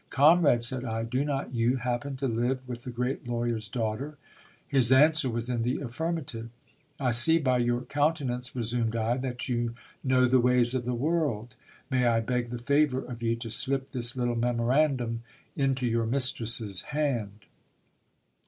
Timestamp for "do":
1.03-1.23